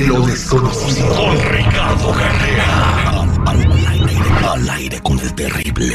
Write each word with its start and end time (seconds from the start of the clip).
De 0.00 0.06
lo 0.06 0.22
desconocido. 0.22 1.14
Con 1.14 1.36
Ricardo 1.52 2.12
Carrera. 2.12 3.26
Al, 4.50 4.70
aire, 4.70 4.98
con 5.02 5.18
el 5.18 5.34
terrible. 5.34 5.94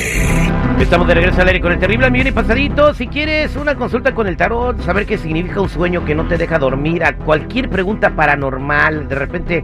Estamos 0.80 1.08
de 1.08 1.16
regreso 1.16 1.42
al 1.42 1.48
aire 1.48 1.60
con 1.60 1.72
el 1.72 1.80
terrible 1.80 2.12
millón 2.12 2.28
y 2.28 2.32
pasadito. 2.32 2.94
Si 2.94 3.08
quieres 3.08 3.56
una 3.56 3.74
consulta 3.74 4.14
con 4.14 4.28
el 4.28 4.38
tarot, 4.38 4.80
saber 4.82 5.08
qué 5.08 5.18
significa 5.18 5.60
un 5.60 5.70
sueño 5.70 6.06
que 6.06 6.14
no 6.14 6.28
te 6.28 6.38
deja 6.38 6.60
dormir, 6.60 7.04
a 7.04 7.18
cualquier 7.18 7.68
pregunta 7.68 8.16
paranormal, 8.16 9.08
de 9.08 9.16
repente 9.16 9.64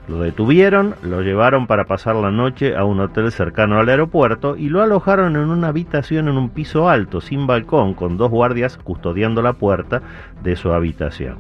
Lo 0.08 0.20
detuvieron, 0.20 0.96
lo 1.02 1.22
llevaron 1.22 1.68
para 1.68 1.84
pasar 1.84 2.16
la 2.16 2.32
noche 2.32 2.78
a 2.78 2.86
un 2.86 3.02
hotel 3.02 3.30
cercano 3.32 3.78
al 3.78 3.90
aeropuerto 3.90 4.56
y 4.56 4.70
lo 4.70 4.82
alojaron 4.82 5.36
en 5.36 5.50
una 5.50 5.68
habitación 5.68 6.30
en 6.30 6.38
un 6.38 6.50
piso 6.50 6.90
alto, 6.90 7.20
sin 7.20 7.46
balcón, 7.46 7.94
con 7.94 8.16
dos 8.16 8.32
guardias 8.32 8.78
custodiando 8.78 9.42
la 9.42 9.54
puerta 9.54 10.02
de 10.42 10.56
su 10.56 10.72
habitación. 10.72 11.36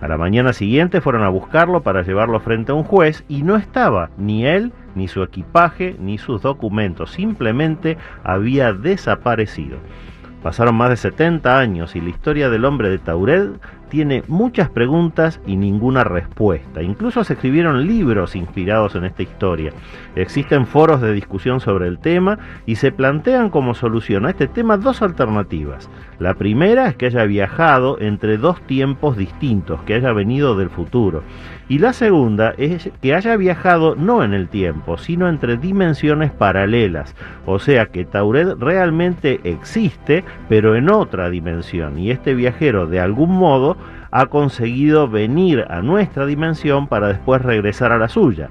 A 0.00 0.08
la 0.08 0.16
mañana 0.16 0.52
siguiente 0.52 1.00
fueron 1.00 1.22
a 1.22 1.28
buscarlo 1.28 1.82
para 1.82 2.02
llevarlo 2.02 2.40
frente 2.40 2.72
a 2.72 2.74
un 2.74 2.82
juez 2.82 3.24
y 3.28 3.42
no 3.42 3.56
estaba 3.56 4.10
ni 4.18 4.46
él, 4.46 4.72
ni 4.96 5.06
su 5.06 5.22
equipaje, 5.22 5.94
ni 6.00 6.18
sus 6.18 6.42
documentos, 6.42 7.12
simplemente 7.12 7.98
había 8.24 8.72
desaparecido. 8.72 9.78
Pasaron 10.42 10.76
más 10.76 10.90
de 10.90 10.96
70 10.96 11.58
años 11.58 11.96
y 11.96 12.00
la 12.00 12.10
historia 12.10 12.48
del 12.48 12.64
hombre 12.64 12.90
de 12.90 12.98
Taured 12.98 13.50
tiene 13.88 14.22
muchas 14.28 14.70
preguntas 14.70 15.40
y 15.46 15.56
ninguna 15.56 16.04
respuesta. 16.04 16.82
Incluso 16.82 17.24
se 17.24 17.34
escribieron 17.34 17.86
libros 17.86 18.36
inspirados 18.36 18.94
en 18.94 19.04
esta 19.04 19.22
historia. 19.22 19.72
Existen 20.16 20.66
foros 20.66 21.00
de 21.00 21.12
discusión 21.12 21.60
sobre 21.60 21.88
el 21.88 21.98
tema 21.98 22.38
y 22.66 22.76
se 22.76 22.92
plantean 22.92 23.50
como 23.50 23.74
solución 23.74 24.26
a 24.26 24.30
este 24.30 24.46
tema 24.46 24.76
dos 24.76 25.02
alternativas. 25.02 25.90
La 26.18 26.34
primera 26.34 26.88
es 26.88 26.96
que 26.96 27.06
haya 27.06 27.24
viajado 27.24 27.98
entre 28.00 28.38
dos 28.38 28.60
tiempos 28.62 29.16
distintos, 29.16 29.82
que 29.82 29.94
haya 29.94 30.12
venido 30.12 30.56
del 30.56 30.70
futuro. 30.70 31.22
Y 31.68 31.78
la 31.78 31.92
segunda 31.92 32.54
es 32.56 32.90
que 33.02 33.14
haya 33.14 33.36
viajado 33.36 33.94
no 33.94 34.24
en 34.24 34.32
el 34.32 34.48
tiempo, 34.48 34.96
sino 34.96 35.28
entre 35.28 35.58
dimensiones 35.58 36.32
paralelas. 36.32 37.14
O 37.46 37.58
sea 37.58 37.86
que 37.86 38.04
Tauret 38.04 38.58
realmente 38.58 39.40
existe, 39.44 40.24
pero 40.48 40.76
en 40.76 40.90
otra 40.90 41.28
dimensión. 41.30 41.98
Y 41.98 42.10
este 42.10 42.34
viajero 42.34 42.86
de 42.86 43.00
algún 43.00 43.36
modo 43.36 43.76
ha 44.10 44.26
conseguido 44.26 45.08
venir 45.08 45.64
a 45.68 45.82
nuestra 45.82 46.26
dimensión 46.26 46.86
para 46.86 47.08
después 47.08 47.42
regresar 47.42 47.92
a 47.92 47.98
la 47.98 48.08
suya. 48.08 48.48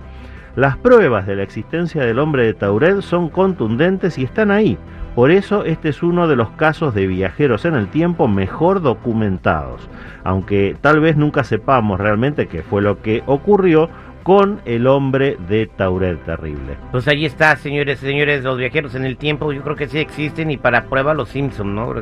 Las 0.55 0.77
pruebas 0.77 1.27
de 1.27 1.35
la 1.35 1.43
existencia 1.43 2.03
del 2.03 2.19
hombre 2.19 2.43
de 2.43 2.53
Tauret 2.53 3.01
son 3.01 3.29
contundentes 3.29 4.17
y 4.17 4.23
están 4.23 4.49
ahí. 4.49 4.77
Por 5.13 5.31
eso 5.31 5.65
este 5.65 5.89
es 5.89 6.03
uno 6.03 6.27
de 6.27 6.35
los 6.35 6.49
casos 6.51 6.93
de 6.93 7.07
viajeros 7.07 7.65
en 7.65 7.75
el 7.75 7.87
tiempo 7.87 8.27
mejor 8.27 8.81
documentados, 8.81 9.89
aunque 10.23 10.75
tal 10.79 10.99
vez 10.99 11.17
nunca 11.17 11.43
sepamos 11.43 11.99
realmente 11.99 12.47
qué 12.47 12.61
fue 12.61 12.81
lo 12.81 13.01
que 13.01 13.23
ocurrió 13.25 13.89
con 14.27 14.59
el 14.65 14.87
hombre 14.87 15.37
de 15.47 15.67
Tauret 15.67 16.23
terrible. 16.25 16.75
Pues 16.91 17.07
ahí 17.07 17.25
está, 17.25 17.55
señores 17.55 17.99
señores, 17.99 18.43
los 18.43 18.57
viajeros 18.57 18.93
en 18.93 19.05
el 19.05 19.15
tiempo, 19.15 19.53
yo 19.53 19.61
creo 19.61 19.75
que 19.75 19.87
sí 19.87 19.99
existen 19.99 20.51
y 20.51 20.57
para 20.57 20.83
prueba 20.83 21.13
los 21.13 21.29
Simpsons, 21.29 21.71
¿no? 21.71 21.93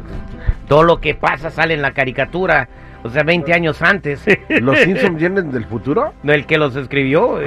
Todo 0.68 0.84
lo 0.84 1.00
que 1.00 1.14
pasa 1.14 1.52
sale 1.52 1.76
en 1.76 1.84
la 1.84 1.92
caricatura. 1.92 2.68
O 3.06 3.10
sea, 3.10 3.24
20 3.24 3.54
años 3.54 3.82
antes. 3.84 4.26
¿Los 4.50 4.80
Simpsons 4.80 5.20
vienen 5.20 5.52
del 5.52 5.66
futuro? 5.66 6.16
El 6.24 6.48
que 6.48 6.58
los 6.58 6.76
escribió. 6.76 7.40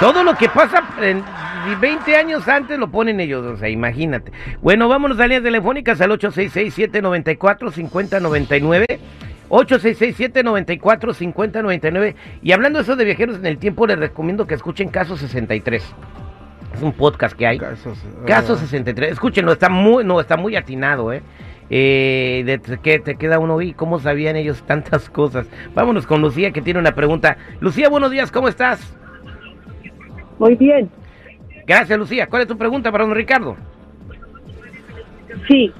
todo 0.00 0.24
lo 0.24 0.34
que 0.34 0.48
pasa 0.48 0.82
en 1.00 1.22
20 1.80 2.16
años 2.16 2.48
antes 2.48 2.76
lo 2.76 2.90
ponen 2.90 3.20
ellos. 3.20 3.46
O 3.46 3.56
sea, 3.56 3.68
imagínate. 3.68 4.32
Bueno, 4.60 4.88
vámonos 4.88 5.20
a 5.20 5.28
líneas 5.28 5.44
telefónicas 5.44 6.00
al 6.00 6.10
866-794-5099. 6.10 8.98
866-794-5099. 9.48 12.16
Y 12.42 12.50
hablando 12.50 12.80
de 12.80 12.82
eso 12.82 12.96
de 12.96 13.04
viajeros 13.04 13.36
en 13.36 13.46
el 13.46 13.58
tiempo, 13.58 13.86
les 13.86 13.96
recomiendo 13.96 14.48
que 14.48 14.54
escuchen 14.54 14.88
Caso 14.88 15.16
63. 15.16 15.84
Es 16.74 16.82
un 16.82 16.94
podcast 16.94 17.36
que 17.36 17.46
hay. 17.46 17.60
Caso 18.26 18.56
63. 18.56 19.12
Escúchenlo, 19.12 19.52
está 19.52 19.68
muy, 19.68 20.02
no, 20.04 20.20
está 20.20 20.36
muy 20.36 20.56
atinado, 20.56 21.12
¿eh? 21.12 21.22
Eh, 21.70 22.44
de 22.46 22.78
que 22.78 22.98
te 22.98 23.16
queda 23.16 23.38
uno 23.38 23.60
y 23.60 23.74
cómo 23.74 23.98
sabían 23.98 24.36
ellos 24.36 24.62
tantas 24.62 25.10
cosas. 25.10 25.48
Vámonos 25.74 26.06
con 26.06 26.22
Lucía 26.22 26.50
que 26.50 26.62
tiene 26.62 26.80
una 26.80 26.94
pregunta. 26.94 27.36
Lucía, 27.60 27.88
buenos 27.88 28.10
días, 28.10 28.32
¿cómo 28.32 28.48
estás? 28.48 28.96
Muy 30.38 30.54
bien. 30.54 30.90
Gracias, 31.66 31.98
Lucía. 31.98 32.26
¿Cuál 32.28 32.42
es 32.42 32.48
tu 32.48 32.56
pregunta 32.56 32.90
para 32.90 33.04
don 33.04 33.14
Ricardo? 33.14 33.56
Sí. 35.46 35.72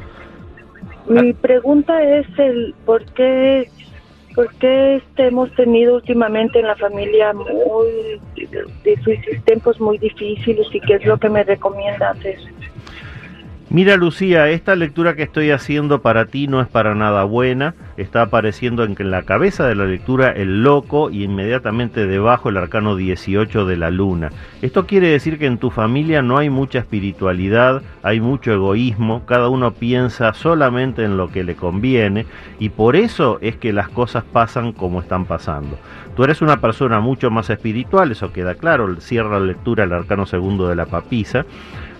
Mi 1.09 1.33
pregunta 1.33 2.03
es 2.03 2.27
el 2.39 2.75
por 2.85 3.03
qué, 3.13 3.71
por 4.35 4.53
qué 4.57 4.97
este, 4.97 5.29
hemos 5.29 5.51
tenido 5.55 5.95
últimamente 5.95 6.61
en 6.61 6.67
la 6.67 6.77
familia 6.77 7.33
muy 7.33 8.21
de, 8.85 9.41
tiempos 9.47 9.81
muy 9.81 9.97
difíciles 9.97 10.67
y 10.71 10.81
qué 10.81 10.97
es 10.97 11.07
lo 11.07 11.17
que 11.17 11.31
me 11.31 11.45
recomienda 11.45 12.11
hacer. 12.11 12.39
Mira 13.71 13.99
Lucía, 13.99 14.49
esta 14.49 14.75
lectura 14.77 15.15
que 15.15 15.25
estoy 15.25 15.51
haciendo 15.51 16.01
para 16.01 16.25
ti 16.25 16.47
no 16.47 16.63
es 16.63 16.69
para 16.69 16.95
nada 16.95 17.25
buena. 17.25 17.75
Está 17.99 18.23
apareciendo 18.23 18.83
en, 18.83 18.97
la 19.11 19.25
cabeza 19.25 19.67
de 19.67 19.75
la 19.75 19.85
lectura 19.85 20.31
el 20.31 20.63
loco 20.63 21.11
y 21.11 21.25
inmediatamente 21.25 22.07
debajo 22.07 22.49
el 22.49 22.57
arcano 22.57 22.97
18 22.97 23.67
de 23.67 23.77
la 23.77 23.91
luna. 23.91 24.31
Esto 24.63 24.87
quiere 24.87 25.09
decir 25.09 25.39
que 25.39 25.45
en 25.45 25.59
tu 25.59 25.71
familia 25.71 26.23
no 26.23 26.39
hay 26.39 26.49
mucha 26.49 26.79
espiritualidad, 26.79 27.83
hay 28.03 28.23
mucho 28.23 28.55
egoísmo, 28.55 29.27
cada 29.27 29.51
uno 29.51 29.75
piensa 29.75 30.33
solamente 30.33 31.05
en 31.05 31.19
lo 31.19 31.29
que 31.29 31.45
le 31.45 31.55
conviene 31.55 32.25
y 32.59 32.71
por 32.71 32.97
eso 32.97 33.37
es 33.43 33.57
que 33.57 33.75
las 33.75 33.91
cosas 33.91 34.25
pasan 34.25 34.73
como 34.73 35.01
están 35.01 35.27
pasando. 35.27 35.79
Tú 36.17 36.25
eres 36.25 36.41
una 36.41 36.63
persona 36.63 37.01
mucho 37.01 37.31
más 37.31 37.51
espiritual, 37.51 38.13
eso 38.13 38.33
queda 38.33 38.55
claro, 38.55 38.99
cierra 38.99 39.39
la 39.39 39.45
lectura 39.45 39.85
el 39.85 39.93
arcano 39.93 40.25
segundo 40.25 40.69
de 40.69 40.75
la 40.75 40.87
papisa. 40.87 41.45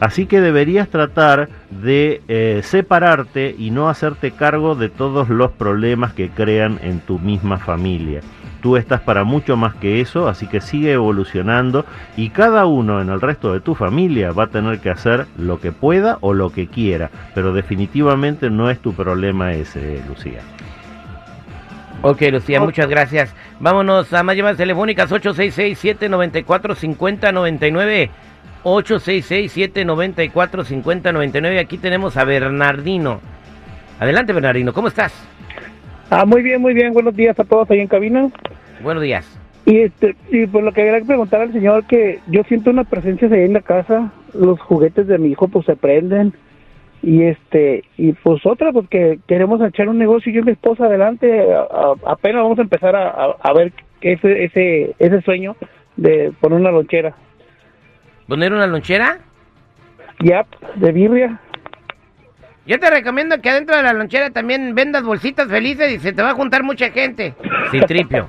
Así 0.01 0.27
que 0.27 0.41
deberías 0.41 0.89
tratar 0.89 1.49
de 1.71 2.23
eh, 2.29 2.61
separarte 2.63 3.55
y 3.59 3.71
no 3.71 3.89
hacerte 3.89 4.31
cargo 4.31 4.77
de 4.77 4.89
todos 4.89 5.29
los 5.29 5.51
problemas 5.53 6.13
que 6.13 6.31
crean 6.31 6.79
en 6.83 7.01
tu 7.01 7.19
misma 7.19 7.59
familia. 7.59 8.21
Tú 8.63 8.77
estás 8.77 9.01
para 9.01 9.25
mucho 9.25 9.57
más 9.57 9.75
que 9.75 10.01
eso, 10.01 10.29
así 10.29 10.47
que 10.47 10.61
sigue 10.61 10.93
evolucionando 10.93 11.85
y 12.17 12.31
cada 12.31 12.67
uno 12.67 13.01
en 13.01 13.09
el 13.09 13.21
resto 13.21 13.53
de 13.53 13.61
tu 13.61 13.77
familia 13.77 14.33
va 14.33 14.45
a 14.45 14.49
tener 14.49 14.81
que 14.81 14.91
hacer 14.91 15.27
lo 15.37 15.61
que 15.61 15.73
pueda 15.73 16.19
o 16.21 16.33
lo 16.33 16.51
que 16.51 16.67
quiera, 16.67 17.11
pero 17.35 17.53
definitivamente 17.53 18.51
no 18.51 18.71
es 18.71 18.81
tu 18.81 18.95
problema 18.95 19.53
ese, 19.53 20.03
Lucía. 20.09 20.41
Ok, 22.03 22.23
Lucía, 22.31 22.61
muchas 22.61 22.89
gracias. 22.89 23.35
Vámonos 23.59 24.13
a 24.13 24.23
más 24.23 24.37
llamadas 24.37 24.57
telefónicas 24.57 25.11
866-794-5099. 25.11 28.11
866-794-5099. 28.77 31.59
Aquí 31.59 31.79
tenemos 31.79 32.17
a 32.17 32.25
Bernardino. 32.25 33.21
Adelante, 34.01 34.33
Bernardino, 34.33 34.73
¿cómo 34.73 34.89
estás? 34.89 35.13
Ah, 36.11 36.25
muy 36.25 36.43
bien, 36.43 36.61
muy 36.63 36.75
bien. 36.75 36.93
Buenos 36.93 37.15
días 37.17 37.39
a 37.39 37.45
todos 37.45 37.71
ahí 37.71 37.81
en 37.81 37.87
cabina. 37.89 38.29
Buenos 38.83 39.03
días. 39.03 39.27
Y, 39.67 39.81
este, 39.81 40.15
y 40.31 40.47
pues 40.47 40.65
lo 40.65 40.73
que 40.73 40.83
quería 40.85 41.05
preguntar 41.07 41.43
al 41.43 41.53
señor 41.53 41.85
que 41.87 42.21
yo 42.29 42.43
siento 42.45 42.71
una 42.71 42.85
presencia 42.85 43.29
ahí 43.29 43.43
en 43.45 43.53
la 43.53 43.61
casa. 43.61 44.11
Los 44.35 44.59
juguetes 44.61 45.07
de 45.07 45.19
mi 45.19 45.29
hijo 45.31 45.49
pues 45.49 45.67
se 45.67 45.77
prenden. 45.77 46.33
Y 47.03 47.23
este 47.25 47.85
y 47.97 48.13
pues 48.13 48.45
otra 48.45 48.73
pues 48.73 48.89
que 48.89 49.21
queremos 49.29 49.61
echar 49.61 49.89
un 49.89 49.99
negocio 49.99 50.33
yo 50.33 50.41
y 50.41 50.45
mi 50.45 50.53
esposa 50.53 50.87
adelante. 50.87 51.53
A- 51.53 51.61
a- 51.61 51.95
apenas 52.13 52.43
vamos 52.43 52.59
a 52.59 52.63
empezar 52.63 52.97
a, 52.97 53.11
a- 53.41 53.53
ver 53.53 53.73
ese, 54.01 54.45
ese, 54.45 54.95
ese 54.99 55.21
sueño 55.23 55.55
de 55.97 56.33
poner 56.41 56.61
una 56.61 56.71
lonchera. 56.71 57.15
¿Poner 58.29 58.53
una 58.53 58.67
lonchera? 58.67 59.21
Ya, 60.21 60.47
de 60.75 60.93
birria. 60.93 61.41
Yo 62.69 62.79
te 62.79 62.91
recomiendo 62.91 63.41
que 63.41 63.49
adentro 63.49 63.75
de 63.79 63.83
la 63.83 63.95
lonchera 63.95 64.29
también 64.29 64.75
vendas 64.75 65.03
bolsitas 65.03 65.49
felices 65.49 65.91
y 65.91 65.99
se 66.01 66.13
te 66.13 66.21
va 66.21 66.33
a 66.33 66.35
juntar 66.35 66.63
mucha 66.63 66.91
gente. 66.91 67.35
Sí, 67.71 67.81
tripio. 67.81 68.29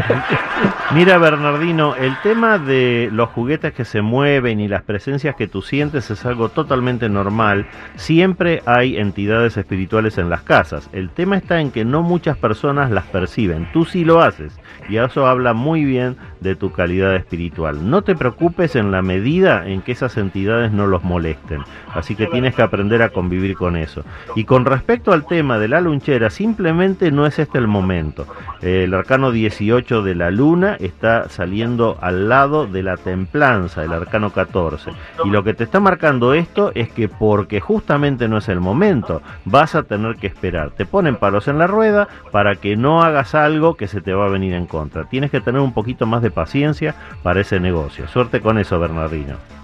Mira, 0.94 1.16
Bernardino, 1.18 1.94
el 1.94 2.16
tema 2.24 2.58
de 2.58 3.08
los 3.12 3.28
juguetes 3.28 3.72
que 3.72 3.84
se 3.84 4.02
mueven 4.02 4.58
y 4.58 4.66
las 4.66 4.82
presencias 4.82 5.36
que 5.36 5.46
tú 5.46 5.62
sientes 5.62 6.10
es 6.10 6.26
algo 6.26 6.48
totalmente 6.48 7.08
normal. 7.08 7.68
Siempre 7.94 8.62
hay 8.66 8.96
entidades 8.96 9.56
espirituales 9.56 10.18
en 10.18 10.28
las 10.28 10.42
casas. 10.42 10.90
El 10.92 11.10
tema 11.10 11.36
está 11.36 11.60
en 11.60 11.70
que 11.70 11.84
no 11.84 12.02
muchas 12.02 12.36
personas 12.36 12.90
las 12.90 13.04
perciben. 13.04 13.68
Tú 13.72 13.84
sí 13.84 14.04
lo 14.04 14.22
haces. 14.22 14.58
Y 14.88 14.96
eso 14.96 15.26
habla 15.26 15.52
muy 15.52 15.84
bien 15.84 16.16
de 16.40 16.56
tu 16.56 16.72
calidad 16.72 17.14
espiritual. 17.14 17.88
No 17.88 18.02
te 18.02 18.16
preocupes 18.16 18.74
en 18.74 18.90
la 18.90 19.02
medida 19.02 19.68
en 19.68 19.82
que 19.82 19.92
esas 19.92 20.16
entidades 20.16 20.72
no 20.72 20.88
los 20.88 21.04
molesten. 21.04 21.62
Así 21.94 22.16
que 22.16 22.26
tienes 22.26 22.54
que 22.54 22.62
aprender 22.62 23.02
a 23.02 23.08
convivir 23.10 23.35
con 23.54 23.76
eso. 23.76 24.02
Y 24.34 24.44
con 24.44 24.64
respecto 24.64 25.12
al 25.12 25.26
tema 25.26 25.58
de 25.58 25.68
la 25.68 25.80
lunchera, 25.80 26.30
simplemente 26.30 27.10
no 27.10 27.26
es 27.26 27.38
este 27.38 27.58
el 27.58 27.66
momento. 27.66 28.26
Eh, 28.62 28.84
el 28.84 28.94
arcano 28.94 29.30
18 29.30 30.02
de 30.02 30.14
la 30.14 30.30
luna 30.30 30.76
está 30.80 31.28
saliendo 31.28 31.98
al 32.00 32.28
lado 32.28 32.66
de 32.66 32.82
la 32.82 32.96
templanza, 32.96 33.84
el 33.84 33.92
arcano 33.92 34.30
14. 34.30 34.90
Y 35.24 35.30
lo 35.30 35.44
que 35.44 35.54
te 35.54 35.64
está 35.64 35.80
marcando 35.80 36.34
esto 36.34 36.72
es 36.74 36.90
que 36.90 37.08
porque 37.08 37.60
justamente 37.60 38.28
no 38.28 38.38
es 38.38 38.48
el 38.48 38.60
momento, 38.60 39.22
vas 39.44 39.74
a 39.74 39.82
tener 39.82 40.16
que 40.16 40.26
esperar. 40.26 40.70
Te 40.70 40.86
ponen 40.86 41.16
palos 41.16 41.48
en 41.48 41.58
la 41.58 41.66
rueda 41.66 42.08
para 42.32 42.56
que 42.56 42.76
no 42.76 43.02
hagas 43.02 43.34
algo 43.34 43.76
que 43.76 43.88
se 43.88 44.00
te 44.00 44.12
va 44.12 44.26
a 44.26 44.30
venir 44.30 44.54
en 44.54 44.66
contra. 44.66 45.04
Tienes 45.04 45.30
que 45.30 45.40
tener 45.40 45.60
un 45.60 45.72
poquito 45.72 46.06
más 46.06 46.22
de 46.22 46.30
paciencia 46.30 46.94
para 47.22 47.40
ese 47.40 47.60
negocio. 47.60 48.08
Suerte 48.08 48.40
con 48.40 48.58
eso, 48.58 48.78
Bernardino. 48.78 49.55